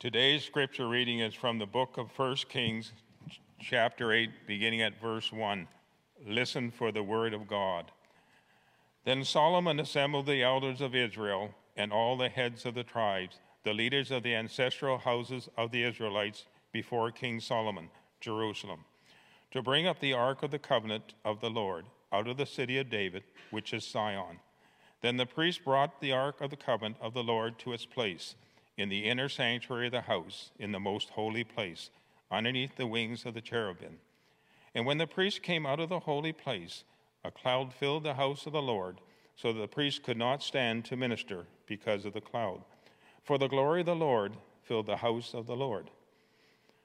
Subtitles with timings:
[0.00, 2.92] Today's scripture reading is from the book of 1 Kings,
[3.60, 5.66] chapter 8, beginning at verse 1.
[6.24, 7.90] Listen for the word of God.
[9.04, 13.74] Then Solomon assembled the elders of Israel and all the heads of the tribes, the
[13.74, 17.90] leaders of the ancestral houses of the Israelites, before King Solomon,
[18.20, 18.84] Jerusalem,
[19.50, 22.78] to bring up the ark of the covenant of the Lord out of the city
[22.78, 24.38] of David, which is Zion.
[25.02, 28.36] Then the priest brought the ark of the covenant of the Lord to its place
[28.78, 31.90] in the inner sanctuary of the house, in the most holy place,
[32.30, 33.98] underneath the wings of the cherubim.
[34.74, 36.84] And when the priest came out of the holy place,
[37.24, 39.00] a cloud filled the house of the Lord,
[39.34, 42.62] so that the priest could not stand to minister because of the cloud.
[43.24, 45.90] For the glory of the Lord filled the house of the Lord.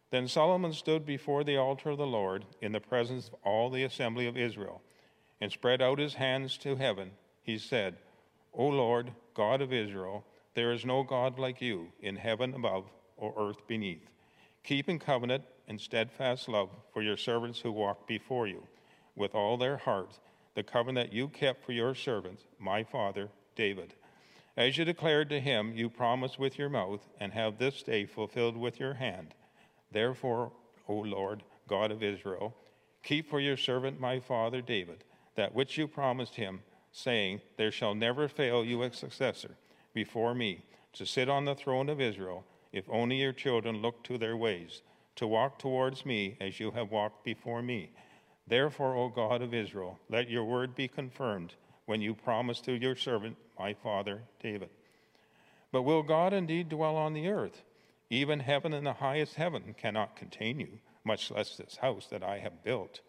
[0.10, 3.84] Then Solomon stood before the altar of the Lord in the presence of all the
[3.84, 4.82] assembly of Israel,
[5.40, 7.12] and spread out his hands to heaven.
[7.44, 7.98] He said,
[8.54, 10.26] O Lord, God of Israel,
[10.56, 12.86] there is no God like you in heaven above
[13.18, 14.10] or earth beneath,
[14.64, 18.68] keeping covenant and steadfast love for your servants who walk before you
[19.16, 20.20] with all their heart,
[20.56, 23.94] the covenant you kept for your servant, my father, David.
[24.56, 28.56] As you declared to him, you promised with your mouth, and have this day fulfilled
[28.56, 29.34] with your hand.
[29.92, 30.52] Therefore,
[30.88, 32.56] O Lord, God of Israel,
[33.02, 35.04] keep for your servant, my father, David,
[35.36, 36.62] that which you promised him,
[36.92, 39.58] saying, There shall never fail you a successor
[39.94, 40.64] before me
[40.94, 44.82] to sit on the throne of Israel, if only your children look to their ways,
[45.16, 47.92] to walk towards me as you have walked before me.
[48.48, 51.54] Therefore, O God of Israel, let your word be confirmed
[51.86, 54.70] when you promised to your servant, my father David.
[55.72, 57.64] But will God indeed dwell on the earth?
[58.10, 62.40] Even heaven and the highest heaven cannot contain you, much less this house that I
[62.40, 63.02] have built.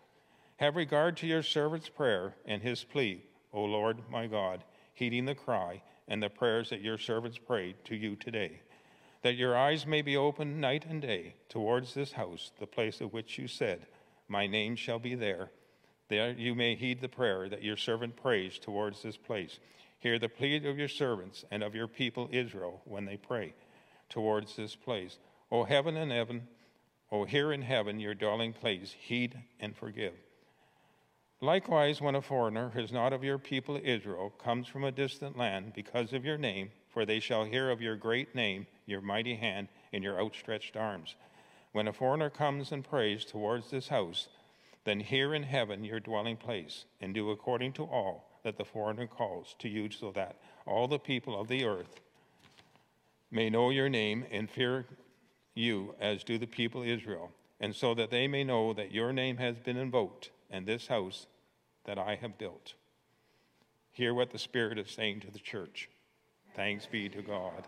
[0.56, 5.34] Have regard to your servant's prayer and his plea, O Lord my God, heeding the
[5.34, 8.60] cry and the prayers that your servants prayed to you today,
[9.22, 13.12] that your eyes may be open night and day towards this house, the place of
[13.12, 13.86] which you said,
[14.28, 15.50] My name shall be there.
[16.08, 19.58] There you may heed the prayer that your servant prays towards this place.
[19.98, 23.54] Hear the plea of your servants and of your people Israel when they pray
[24.10, 25.18] towards this place.
[25.50, 26.46] O heaven and heaven,
[27.10, 30.14] O here in heaven, your dwelling place, heed and forgive.
[31.44, 35.36] Likewise, when a foreigner who is not of your people Israel comes from a distant
[35.36, 39.34] land because of your name, for they shall hear of your great name, your mighty
[39.34, 41.16] hand, and your outstretched arms.
[41.72, 44.28] When a foreigner comes and prays towards this house,
[44.84, 49.06] then hear in heaven your dwelling place, and do according to all that the foreigner
[49.06, 52.00] calls to you, so that all the people of the earth
[53.30, 54.86] may know your name and fear
[55.54, 59.36] you as do the people Israel, and so that they may know that your name
[59.36, 61.26] has been invoked and this house
[61.84, 62.74] that I have built.
[63.92, 65.88] Hear what the Spirit is saying to the church.
[66.56, 67.64] Thanks be to God.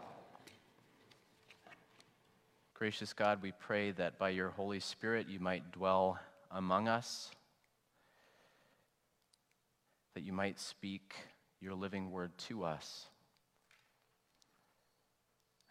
[2.74, 6.18] Gracious God, we pray that by your Holy Spirit you might dwell
[6.50, 7.30] among us,
[10.14, 11.14] that you might speak
[11.60, 13.06] your living word to us,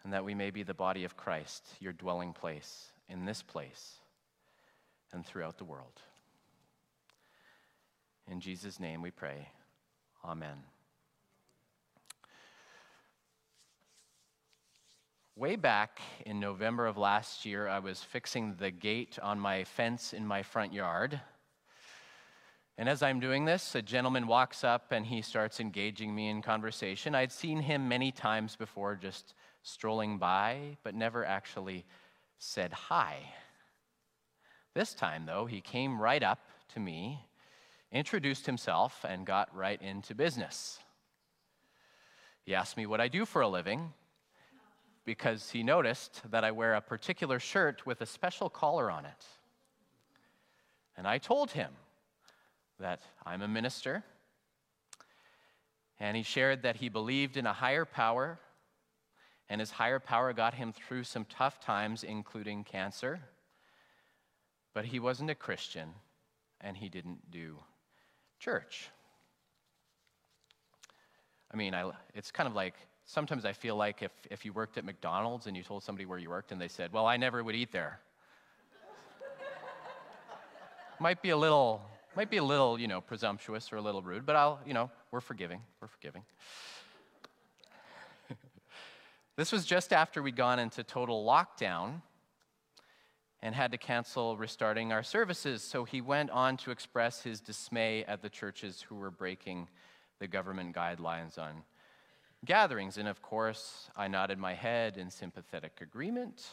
[0.02, 3.96] and that we may be the body of Christ, your dwelling place in this place
[5.12, 6.00] and throughout the world.
[8.30, 9.48] In Jesus' name we pray.
[10.24, 10.56] Amen.
[15.36, 20.12] Way back in November of last year, I was fixing the gate on my fence
[20.12, 21.20] in my front yard.
[22.78, 26.42] And as I'm doing this, a gentleman walks up and he starts engaging me in
[26.42, 27.14] conversation.
[27.14, 31.84] I'd seen him many times before, just strolling by, but never actually
[32.38, 33.18] said hi.
[34.74, 36.40] This time, though, he came right up
[36.74, 37.26] to me
[37.92, 40.78] introduced himself, and got right into business.
[42.44, 43.92] He asked me what I do for a living
[45.04, 49.24] because he noticed that I wear a particular shirt with a special collar on it.
[50.96, 51.70] And I told him
[52.80, 54.04] that I'm a minister,
[55.98, 58.38] and he shared that he believed in a higher power,
[59.48, 63.20] and his higher power got him through some tough times, including cancer.
[64.74, 65.90] But he wasn't a Christian,
[66.60, 67.58] and he didn't do
[68.38, 68.90] church.
[71.52, 72.74] I mean, I, it's kind of like
[73.06, 76.18] sometimes I feel like if, if you worked at McDonald's and you told somebody where
[76.18, 78.00] you worked and they said, Well, I never would eat there.
[81.00, 81.80] might be a little,
[82.14, 84.90] might be a little, you know, presumptuous or a little rude, but I'll, you know,
[85.10, 85.62] we're forgiving.
[85.80, 86.22] We're forgiving.
[89.36, 92.02] this was just after we'd gone into total lockdown
[93.46, 95.62] and had to cancel restarting our services.
[95.62, 99.68] So he went on to express his dismay at the churches who were breaking
[100.18, 101.62] the government guidelines on
[102.44, 102.98] gatherings.
[102.98, 106.44] And of course, I nodded my head in sympathetic agreement.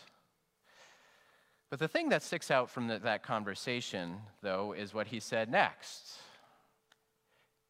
[1.72, 5.50] But the thing that sticks out from the, that conversation, though, is what he said
[5.50, 6.20] next.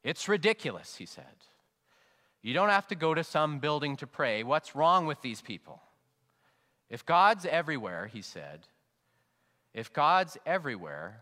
[0.04, 1.24] It's ridiculous, he said.
[2.42, 4.44] You don't have to go to some building to pray.
[4.44, 5.82] What's wrong with these people?
[6.90, 8.68] If God's everywhere, he said,
[9.74, 11.22] if God's everywhere,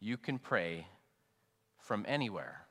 [0.00, 0.86] you can pray
[1.78, 2.66] from anywhere.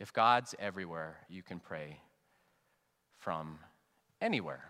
[0.00, 2.00] If God's everywhere, you can pray
[3.18, 3.58] from
[4.20, 4.64] anywhere.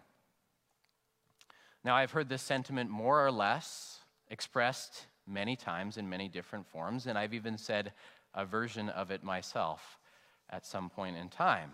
[1.83, 7.07] Now, I've heard this sentiment more or less expressed many times in many different forms,
[7.07, 7.93] and I've even said
[8.35, 9.99] a version of it myself
[10.51, 11.73] at some point in time.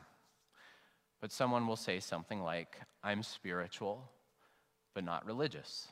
[1.20, 4.10] But someone will say something like, I'm spiritual,
[4.94, 5.88] but not religious.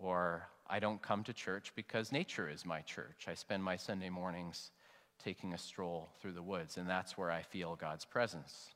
[0.00, 3.26] Or, I don't come to church because nature is my church.
[3.26, 4.70] I spend my Sunday mornings
[5.22, 8.68] taking a stroll through the woods, and that's where I feel God's presence.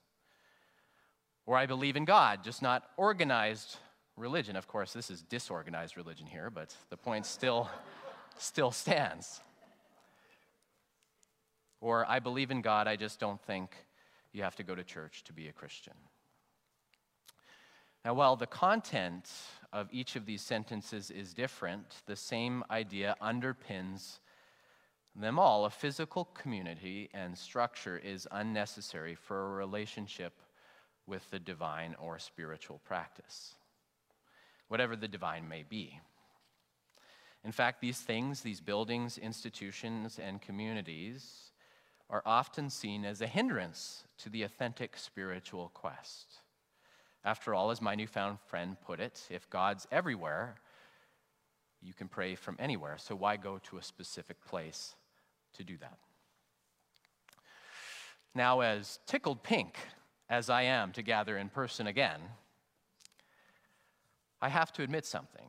[1.47, 3.77] Or I believe in God, just not organized
[4.17, 4.57] religion.
[4.57, 7.71] Of course, this is disorganized religion here, but the point still,
[8.39, 9.41] still stands.
[11.81, 13.71] Or I believe in God, I just don't think
[14.33, 15.95] you have to go to church to be a Christian.
[18.05, 19.31] Now, while the content
[19.73, 24.19] of each of these sentences is different, the same idea underpins
[25.17, 25.65] them all.
[25.65, 30.35] A physical community and structure is unnecessary for a relationship
[31.07, 33.55] with the divine or spiritual practice,
[34.69, 35.99] whatever the divine may be.
[37.43, 41.53] In fact, these things, these buildings, institutions, and communities,
[42.11, 46.41] are often seen as a hindrance to the authentic spiritual quest.
[47.25, 50.57] After all, as my newfound friend put it, if God's everywhere,
[51.81, 52.97] you can pray from anywhere.
[52.99, 54.95] So why go to a specific place
[55.55, 55.99] to do that?
[58.35, 59.77] Now, as tickled pink
[60.29, 62.21] as I am to gather in person again,
[64.43, 65.47] I have to admit something.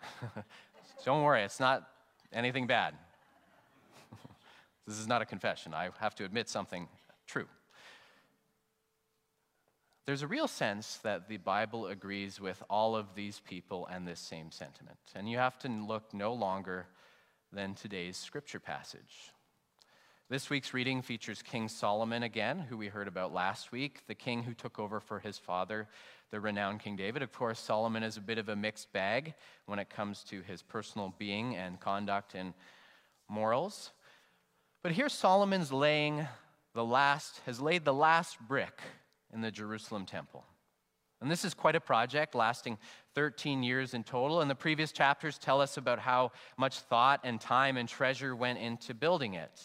[1.04, 1.88] Don't worry, it's not
[2.32, 2.94] anything bad.
[4.86, 5.74] this is not a confession.
[5.74, 6.88] I have to admit something
[7.26, 7.46] true.
[10.06, 14.18] There's a real sense that the Bible agrees with all of these people and this
[14.18, 14.98] same sentiment.
[15.14, 16.86] And you have to look no longer
[17.52, 19.32] than today's scripture passage.
[20.30, 24.44] This week's reading features King Solomon again, who we heard about last week, the king
[24.44, 25.88] who took over for his father,
[26.30, 27.22] the renowned King David.
[27.22, 29.34] Of course, Solomon is a bit of a mixed bag
[29.66, 32.54] when it comes to his personal being and conduct and
[33.28, 33.90] morals.
[34.82, 36.26] But here Solomon's laying
[36.74, 38.80] the last, has laid the last brick
[39.32, 40.44] in the Jerusalem temple.
[41.20, 42.78] And this is quite a project lasting
[43.14, 44.40] 13 years in total.
[44.40, 48.58] And the previous chapters tell us about how much thought and time and treasure went
[48.58, 49.62] into building it.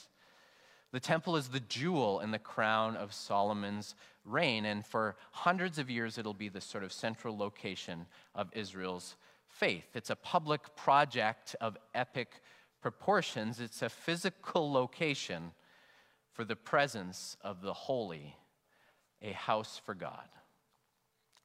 [0.91, 5.89] The temple is the jewel in the crown of Solomon's reign, and for hundreds of
[5.89, 9.87] years it'll be the sort of central location of Israel's faith.
[9.93, 12.41] It's a public project of epic
[12.81, 15.51] proportions, it's a physical location
[16.31, 18.35] for the presence of the holy,
[19.21, 20.27] a house for God.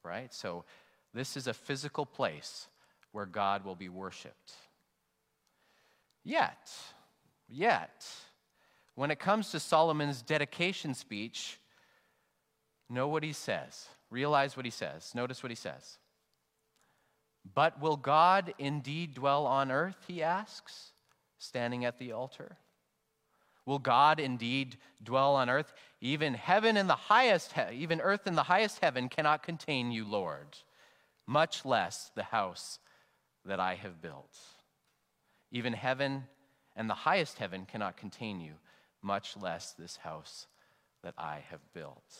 [0.02, 0.32] Right?
[0.32, 0.64] So,
[1.12, 2.68] this is a physical place
[3.12, 4.52] where God will be worshiped.
[6.22, 6.70] Yet,
[7.48, 8.06] yet,
[8.94, 11.58] when it comes to Solomon's dedication speech,
[12.88, 13.88] know what he says.
[14.10, 15.12] Realize what he says.
[15.14, 15.98] Notice what he says.
[17.54, 19.96] But will God indeed dwell on earth?
[20.06, 20.92] He asks,
[21.38, 22.58] standing at the altar.
[23.66, 25.72] Will God indeed dwell on earth?
[26.00, 30.04] Even heaven in the highest, he- even earth in the highest heaven cannot contain you,
[30.04, 30.56] Lord,
[31.26, 32.78] much less the house
[33.44, 34.38] that I have built.
[35.50, 36.26] Even heaven
[36.76, 38.54] and the highest heaven cannot contain you,
[39.02, 40.46] much less this house
[41.02, 42.18] that I have built.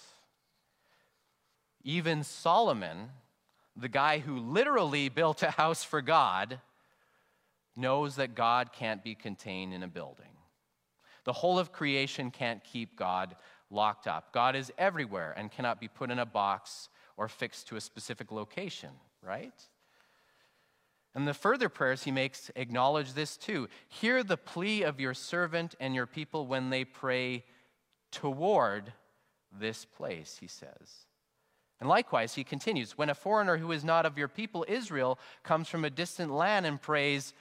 [1.82, 3.10] Even Solomon,
[3.76, 6.60] the guy who literally built a house for God,
[7.76, 10.26] knows that God can't be contained in a building.
[11.24, 13.36] The whole of creation can't keep God
[13.70, 14.32] locked up.
[14.32, 18.32] God is everywhere and cannot be put in a box or fixed to a specific
[18.32, 18.90] location,
[19.22, 19.52] right?
[21.14, 23.68] And the further prayers he makes acknowledge this too.
[23.88, 27.44] Hear the plea of your servant and your people when they pray
[28.12, 28.92] toward
[29.52, 31.06] this place, he says.
[31.80, 35.68] And likewise, he continues when a foreigner who is not of your people, Israel, comes
[35.68, 37.32] from a distant land and prays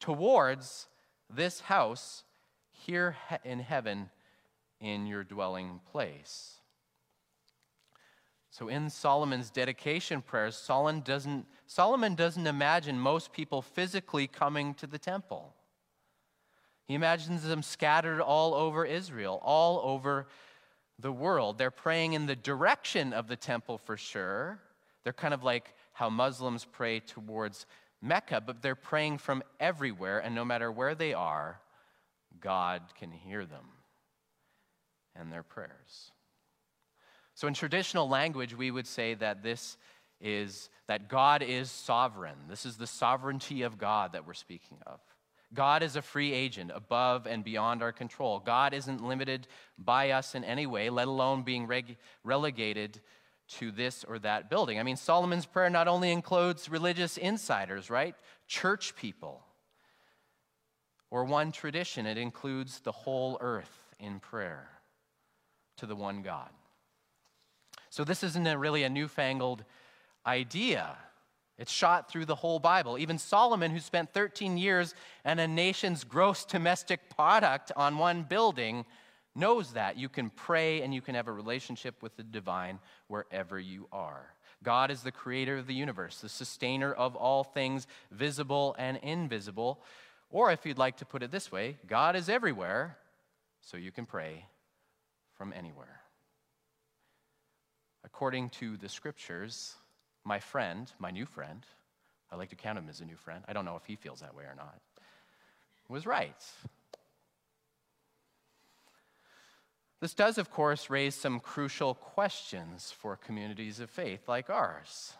[0.00, 0.86] towards
[1.28, 2.22] this house
[2.86, 4.10] here in heaven
[4.80, 6.54] in your dwelling place.
[8.50, 14.86] So, in Solomon's dedication prayers, Solomon doesn't, Solomon doesn't imagine most people physically coming to
[14.86, 15.54] the temple.
[16.86, 20.26] He imagines them scattered all over Israel, all over
[20.98, 21.58] the world.
[21.58, 24.58] They're praying in the direction of the temple for sure.
[25.04, 27.66] They're kind of like how Muslims pray towards
[28.00, 31.60] Mecca, but they're praying from everywhere, and no matter where they are,
[32.40, 33.64] God can hear them
[35.14, 36.12] and their prayers.
[37.34, 39.76] So, in traditional language, we would say that this
[40.20, 42.36] is that God is sovereign.
[42.48, 45.00] This is the sovereignty of God that we're speaking of.
[45.54, 48.38] God is a free agent above and beyond our control.
[48.38, 49.46] God isn't limited
[49.78, 53.00] by us in any way, let alone being reg- relegated
[53.48, 54.78] to this or that building.
[54.78, 58.14] I mean, Solomon's prayer not only includes religious insiders, right?
[58.46, 59.42] Church people.
[61.10, 64.68] Or one tradition, it includes the whole earth in prayer
[65.78, 66.50] to the one God.
[67.90, 69.64] So, this isn't a really a newfangled
[70.26, 70.96] idea.
[71.58, 72.98] It's shot through the whole Bible.
[72.98, 78.84] Even Solomon, who spent 13 years and a nation's gross domestic product on one building,
[79.34, 79.96] knows that.
[79.96, 84.34] You can pray and you can have a relationship with the divine wherever you are.
[84.62, 89.80] God is the creator of the universe, the sustainer of all things visible and invisible.
[90.30, 92.98] Or if you'd like to put it this way, God is everywhere,
[93.60, 94.44] so you can pray
[95.36, 96.00] from anywhere.
[98.04, 99.74] According to the scriptures,
[100.24, 101.64] my friend, my new friend,
[102.30, 103.42] I like to count him as a new friend.
[103.48, 104.78] I don't know if he feels that way or not,
[105.88, 106.44] was right.
[110.00, 115.14] This does, of course, raise some crucial questions for communities of faith like ours.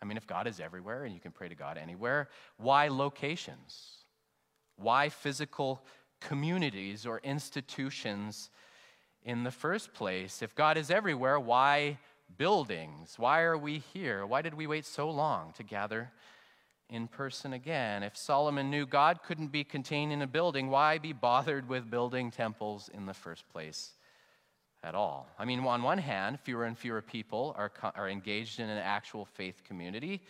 [0.00, 4.04] I mean, if God is everywhere and you can pray to God anywhere, why locations?
[4.76, 5.82] Why physical
[6.20, 8.50] communities or institutions
[9.24, 10.40] in the first place?
[10.40, 11.98] If God is everywhere, why
[12.36, 13.14] buildings?
[13.18, 14.24] Why are we here?
[14.24, 16.10] Why did we wait so long to gather
[16.88, 18.04] in person again?
[18.04, 22.30] If Solomon knew God couldn't be contained in a building, why be bothered with building
[22.30, 23.92] temples in the first place
[24.82, 25.28] at all?
[25.38, 29.24] I mean, on one hand, fewer and fewer people are, are engaged in an actual
[29.24, 30.22] faith community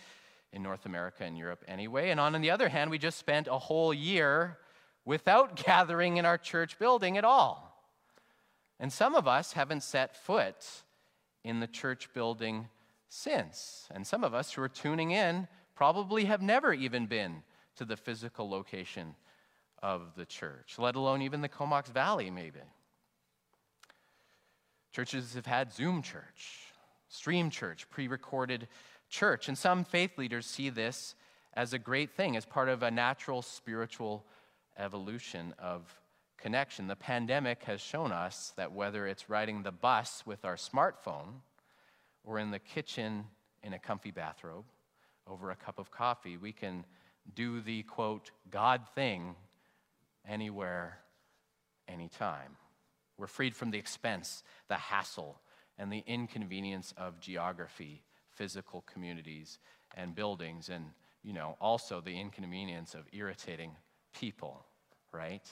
[0.52, 2.11] in North America and Europe anyway.
[2.11, 4.59] And on the other hand, we just spent a whole year
[5.05, 7.69] without gathering in our church building at all.
[8.81, 10.64] And some of us haven't set foot
[11.45, 12.69] in the church building
[13.09, 13.88] since.
[13.90, 17.43] And some of us who are tuning in probably have never even been
[17.76, 19.14] to the physical location
[19.83, 22.61] of the church, let alone even the Comox Valley, maybe.
[24.92, 26.73] Churches have had Zoom church,
[27.09, 28.68] stream church, pre recorded
[29.09, 31.14] church, and some faith leaders see this
[31.54, 34.25] as a great thing, as part of a natural spiritual
[34.78, 36.00] evolution of
[36.37, 36.87] connection.
[36.87, 41.40] The pandemic has shown us that whether it's riding the bus with our smartphone
[42.25, 43.25] or in the kitchen
[43.62, 44.64] in a comfy bathrobe
[45.26, 46.85] over a cup of coffee, we can
[47.35, 49.35] do the quote, God thing
[50.26, 50.99] anywhere,
[51.88, 52.57] anytime.
[53.18, 55.40] We're freed from the expense, the hassle,
[55.76, 59.58] and the inconvenience of geography, physical communities,
[59.96, 60.84] and buildings, and
[61.25, 63.72] you know, also the inconvenience of irritating
[64.18, 64.64] people,
[65.12, 65.46] right?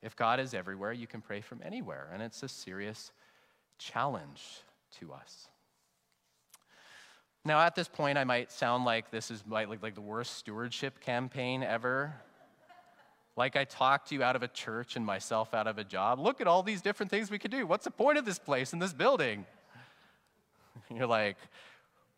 [0.00, 3.12] If God is everywhere, you can pray from anywhere, and it's a serious
[3.78, 4.62] challenge
[4.98, 5.48] to us.
[7.44, 11.00] Now, at this point, I might sound like this is like, like the worst stewardship
[11.00, 12.14] campaign ever.
[13.36, 16.20] Like I talked you out of a church and myself out of a job.
[16.20, 17.66] Look at all these different things we could do.
[17.66, 19.46] What's the point of this place and this building?
[20.94, 21.36] You're like,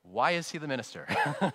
[0.02, 1.06] why is he the minister?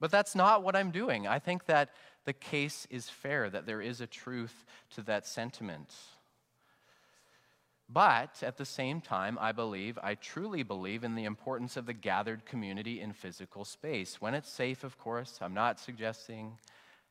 [0.00, 1.28] but that's not what I'm doing.
[1.28, 1.90] I think that
[2.24, 4.64] the case is fair, that there is a truth
[4.94, 5.94] to that sentiment.
[7.88, 11.92] But at the same time, I believe, I truly believe in the importance of the
[11.92, 14.20] gathered community in physical space.
[14.20, 16.58] When it's safe, of course, I'm not suggesting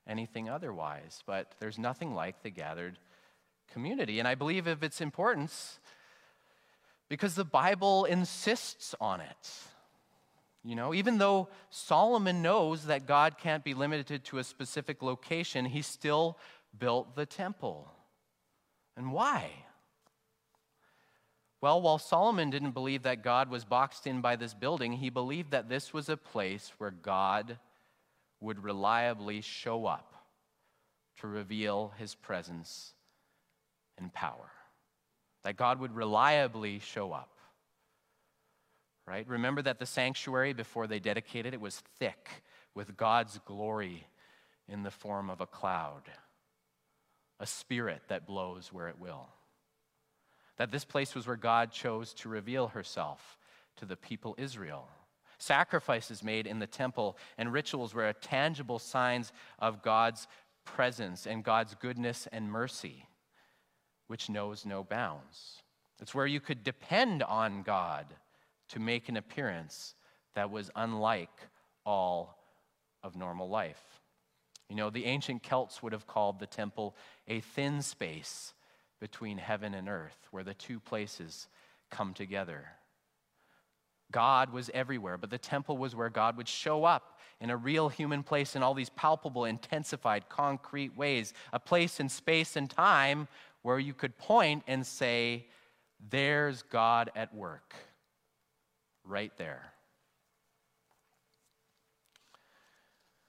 [0.06, 3.00] anything otherwise, but there's nothing like the gathered
[3.72, 4.20] community.
[4.20, 5.80] And I believe of its importance
[7.08, 9.52] because the Bible insists on it.
[10.64, 15.66] You know, even though Solomon knows that God can't be limited to a specific location,
[15.66, 16.38] he still
[16.78, 17.92] built the temple.
[18.98, 19.52] And why?
[21.66, 25.50] Well, while Solomon didn't believe that God was boxed in by this building, he believed
[25.50, 27.58] that this was a place where God
[28.40, 30.14] would reliably show up
[31.22, 32.94] to reveal his presence
[33.98, 34.52] and power.
[35.44, 37.32] That God would reliably show up
[39.08, 39.28] right?
[39.28, 42.44] Remember that the sanctuary, before they dedicated it, was thick
[42.76, 44.08] with God's glory
[44.68, 46.04] in the form of a cloud,
[47.40, 49.30] a spirit that blows where it will.
[50.58, 53.38] That this place was where God chose to reveal herself
[53.78, 54.88] to the people Israel.
[55.38, 60.28] Sacrifices made in the temple and rituals were tangible signs of God's
[60.64, 63.08] presence and God's goodness and mercy,
[64.08, 65.62] which knows no bounds.
[66.02, 68.06] It's where you could depend on God
[68.70, 69.94] to make an appearance
[70.36, 71.30] that was unlike
[71.86, 72.38] all
[73.04, 73.84] of normal life.
[74.70, 76.96] You know, the ancient Celts would have called the temple
[77.28, 78.54] a thin space
[79.06, 81.48] between heaven and earth, where the two places
[81.92, 82.66] come together.
[84.12, 87.88] God was everywhere, but the temple was where God would show up in a real
[87.88, 91.34] human place in all these palpable, intensified, concrete ways.
[91.54, 93.28] A place in space and time
[93.62, 95.46] where you could point and say,
[96.10, 97.76] There's God at work,
[99.04, 99.72] right there.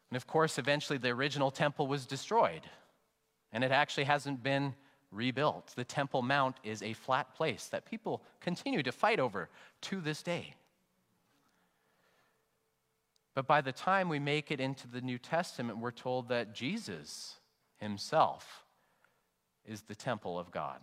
[0.09, 2.63] And of course, eventually the original temple was destroyed,
[3.53, 4.75] and it actually hasn't been
[5.11, 5.73] rebuilt.
[5.77, 9.49] The Temple Mount is a flat place that people continue to fight over
[9.83, 10.55] to this day.
[13.35, 17.35] But by the time we make it into the New Testament, we're told that Jesus
[17.77, 18.65] himself
[19.67, 20.81] is the temple of God.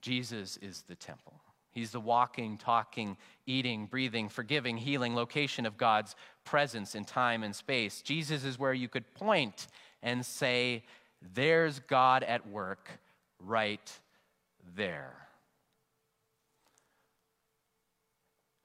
[0.00, 1.34] Jesus is the temple.
[1.72, 7.54] He's the walking, talking, eating, breathing, forgiving, healing location of God's presence in time and
[7.54, 8.02] space.
[8.02, 9.68] Jesus is where you could point
[10.02, 10.82] and say,
[11.34, 12.88] There's God at work
[13.38, 13.92] right
[14.76, 15.14] there.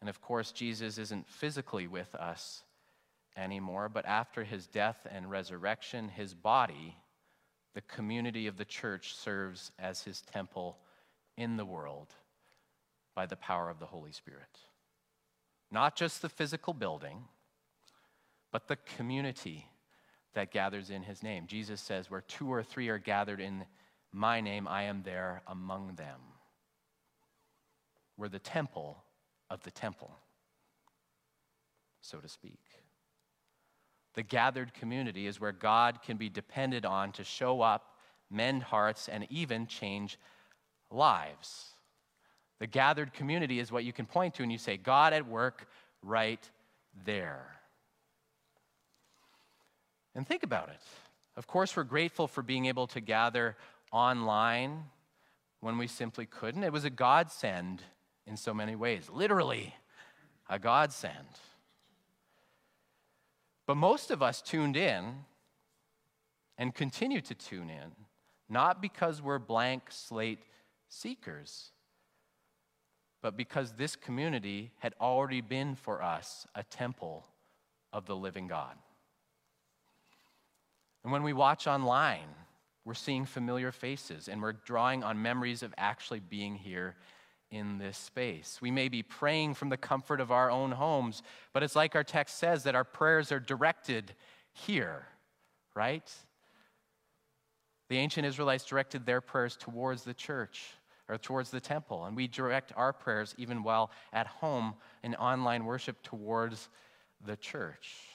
[0.01, 2.63] And of course, Jesus isn't physically with us
[3.35, 6.95] anymore, but after his death and resurrection, his body,
[7.73, 10.77] the community of the church, serves as his temple
[11.37, 12.07] in the world
[13.15, 14.59] by the power of the Holy Spirit.
[15.71, 17.25] Not just the physical building,
[18.51, 19.67] but the community
[20.35, 21.47] that gathers in his name.
[21.47, 23.65] Jesus says, Where two or three are gathered in
[24.11, 26.19] my name, I am there among them.
[28.17, 29.03] We're the temple
[29.49, 30.11] of the temple,
[32.01, 32.59] so to speak.
[34.13, 37.95] The gathered community is where God can be depended on to show up,
[38.31, 40.17] mend hearts, and even change
[40.89, 41.71] lives.
[42.59, 45.67] The gathered community is what you can point to and you say, God at work
[46.01, 46.49] right
[47.05, 47.54] there.
[50.15, 50.79] And think about it.
[51.35, 53.57] Of course, we're grateful for being able to gather
[53.91, 54.85] online
[55.59, 56.63] when we simply couldn't.
[56.63, 57.81] It was a godsend
[58.25, 59.09] in so many ways.
[59.11, 59.75] Literally,
[60.49, 61.27] a godsend.
[63.65, 65.15] But most of us tuned in
[66.57, 67.91] and continue to tune in,
[68.47, 70.39] not because we're blank slate
[70.87, 71.71] seekers,
[73.21, 77.25] but because this community had already been for us a temple
[77.91, 78.75] of the living God.
[81.05, 82.33] And when we watch online,
[82.83, 86.95] we're seeing familiar faces and we're drawing on memories of actually being here
[87.51, 88.57] in this space.
[88.59, 91.21] We may be praying from the comfort of our own homes,
[91.53, 94.15] but it's like our text says that our prayers are directed
[94.51, 95.05] here,
[95.75, 96.11] right?
[97.89, 100.63] The ancient Israelites directed their prayers towards the church
[101.07, 105.65] or towards the temple, and we direct our prayers even while at home in online
[105.65, 106.67] worship towards
[107.23, 108.14] the church.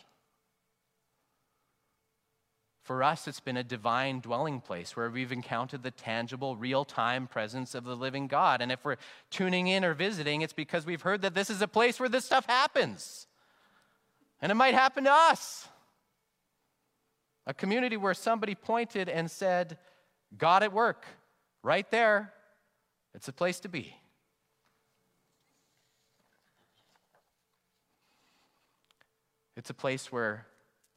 [2.91, 7.29] For us, it's been a divine dwelling place where we've encountered the tangible, real time
[7.29, 8.61] presence of the living God.
[8.61, 8.97] And if we're
[9.31, 12.25] tuning in or visiting, it's because we've heard that this is a place where this
[12.25, 13.29] stuff happens.
[14.43, 15.69] And it might happen to us.
[17.47, 19.79] A community where somebody pointed and said,
[20.37, 21.07] God at work,
[21.63, 22.33] right there.
[23.15, 23.95] It's a place to be.
[29.57, 30.49] It's a place where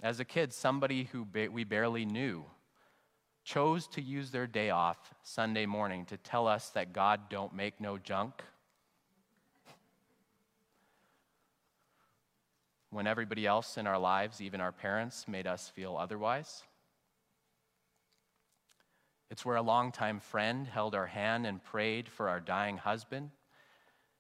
[0.04, 2.44] as a kid, somebody who ba- we barely knew
[3.46, 7.80] chose to use their day off Sunday morning to tell us that God don't make
[7.80, 8.44] no junk.
[12.90, 16.64] When everybody else in our lives, even our parents, made us feel otherwise.
[19.32, 23.32] It's where a longtime friend held our hand and prayed for our dying husband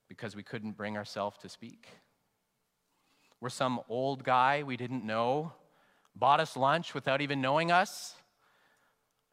[0.07, 1.87] because we couldn't bring ourselves to speak.
[3.39, 5.51] Where some old guy we didn't know
[6.15, 8.15] bought us lunch without even knowing us,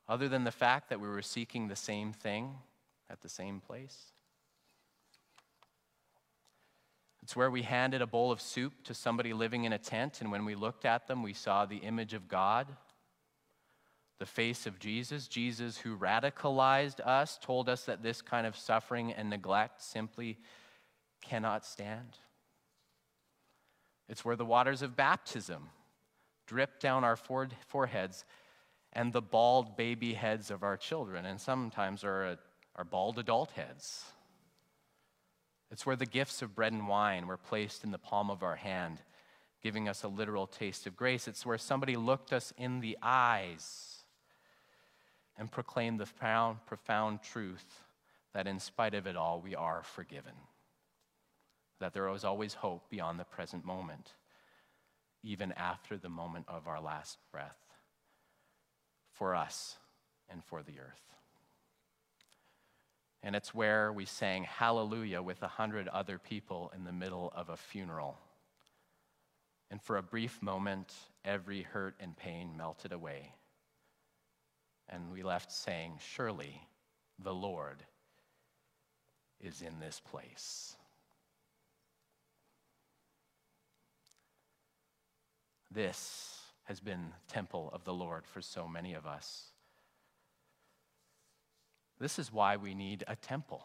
[0.09, 2.55] other than the fact that we were seeking the same thing
[3.09, 4.12] at the same place.
[7.23, 10.33] It's where we handed a bowl of soup to somebody living in a tent, and
[10.33, 12.66] when we looked at them, we saw the image of God,
[14.19, 15.29] the face of Jesus.
[15.29, 20.38] Jesus, who radicalized us, told us that this kind of suffering and neglect simply
[21.23, 22.19] cannot stand.
[24.09, 25.69] It's where the waters of baptism
[26.51, 28.25] drip down our foreheads
[28.93, 32.37] and the bald baby heads of our children, and sometimes our, uh,
[32.75, 34.05] our bald adult heads.
[35.71, 38.57] It's where the gifts of bread and wine were placed in the palm of our
[38.57, 39.01] hand,
[39.63, 41.29] giving us a literal taste of grace.
[41.29, 44.03] It's where somebody looked us in the eyes
[45.39, 47.85] and proclaimed the profound, profound truth
[48.35, 50.35] that in spite of it all, we are forgiven.
[51.79, 54.15] That there is always hope beyond the present moment,
[55.22, 57.59] even after the moment of our last breath,
[59.12, 59.76] for us
[60.28, 61.11] and for the earth.
[63.22, 67.50] And it's where we sang hallelujah with a hundred other people in the middle of
[67.50, 68.18] a funeral.
[69.70, 73.35] And for a brief moment, every hurt and pain melted away.
[74.88, 76.66] And we left saying, Surely
[77.22, 77.85] the Lord
[79.40, 80.76] is in this place.
[85.70, 89.46] This has been temple of the Lord for so many of us.
[92.00, 93.62] This is why we need a temple.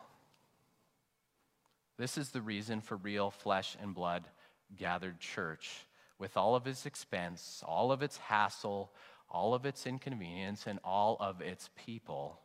[1.98, 4.28] This is the reason for real flesh and blood
[4.76, 5.72] gathered church
[6.20, 8.92] with all of its expense, all of its hassle,
[9.30, 12.40] all of its inconvenience, and all of its people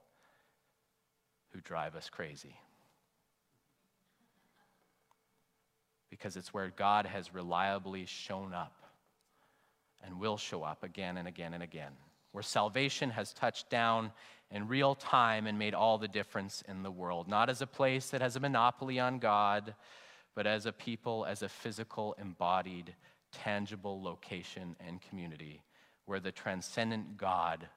[1.52, 2.56] who drive us crazy.
[6.08, 8.72] Because it's where God has reliably shown up
[10.04, 11.92] and will show up again and again and again,
[12.32, 14.12] where salvation has touched down
[14.50, 17.28] in real time and made all the difference in the world.
[17.28, 19.74] Not as a place that has a monopoly on God,
[20.34, 22.94] but as a people, as a physical, embodied,
[23.32, 25.62] tangible location and community
[26.06, 27.68] where the transcendent God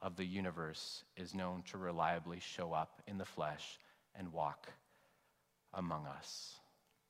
[0.00, 3.78] of the universe is known to reliably show up in the flesh
[4.14, 4.68] and walk
[5.74, 6.60] among us.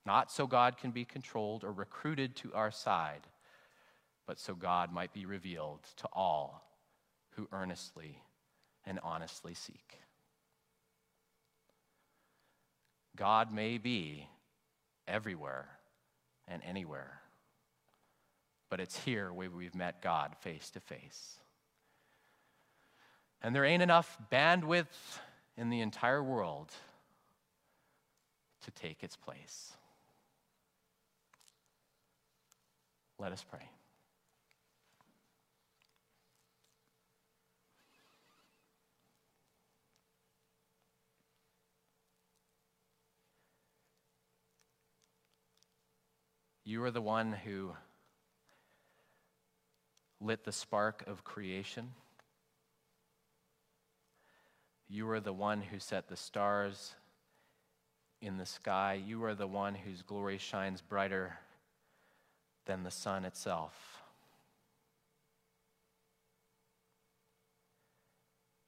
[0.06, 3.26] Not so God can be controlled or recruited to our side,
[4.26, 6.66] but so God might be revealed to all
[7.30, 8.22] who earnestly
[8.84, 9.98] and honestly seek.
[13.14, 14.28] God may be
[15.08, 15.68] everywhere
[16.48, 17.20] and anywhere,
[18.68, 21.38] but it's here where we've met God face to face.
[23.42, 25.18] And there ain't enough bandwidth
[25.56, 26.72] in the entire world
[28.64, 29.72] to take its place.
[33.18, 33.70] Let us pray.
[46.68, 47.76] You are the one who
[50.20, 51.92] lit the spark of creation.
[54.88, 56.96] You are the one who set the stars
[58.20, 58.94] in the sky.
[58.94, 61.38] You are the one whose glory shines brighter
[62.64, 64.02] than the sun itself.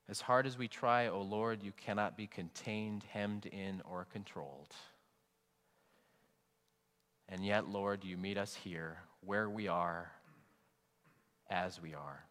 [0.09, 4.07] As hard as we try, O oh Lord, you cannot be contained, hemmed in, or
[4.13, 4.73] controlled.
[7.39, 10.11] And yet, Lord, you meet us here where we are,
[11.49, 12.25] as we are.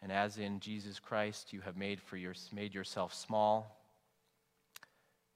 [0.00, 3.76] And as in Jesus Christ you have made, for your, made yourself small,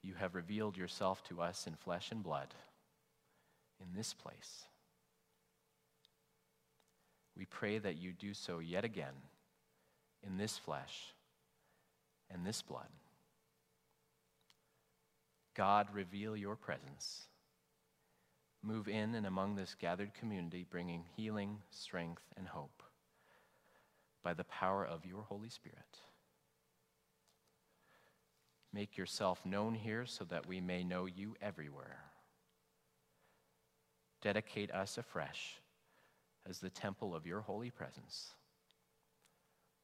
[0.01, 2.47] you have revealed yourself to us in flesh and blood
[3.79, 4.65] in this place.
[7.37, 9.13] We pray that you do so yet again
[10.25, 11.13] in this flesh
[12.31, 12.89] and this blood.
[15.53, 17.27] God, reveal your presence
[18.63, 22.83] move in and among this gathered community, bringing healing, strength, and hope
[24.23, 25.99] by the power of your Holy Spirit.
[28.73, 31.99] Make yourself known here so that we may know you everywhere.
[34.21, 35.59] Dedicate us afresh
[36.47, 38.31] as the temple of your holy presence,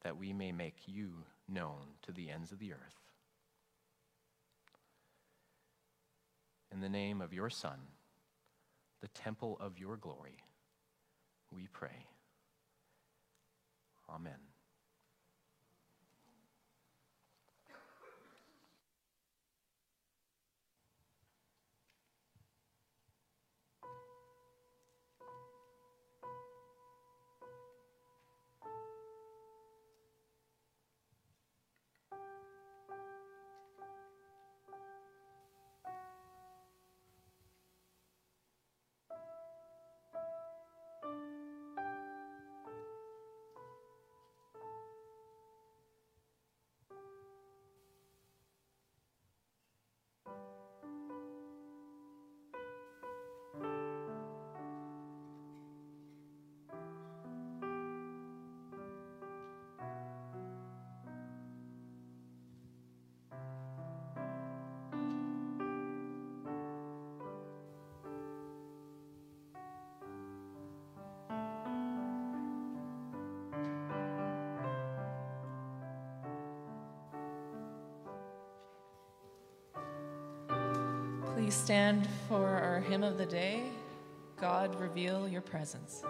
[0.02, 2.78] that we may make you known to the ends of the earth.
[6.72, 7.78] In the name of your Son,
[9.00, 10.38] the temple of your glory.
[11.50, 12.06] We pray.
[14.10, 14.47] Amen.
[81.48, 83.70] Please stand for our hymn of the day
[84.38, 86.02] God, reveal your presence.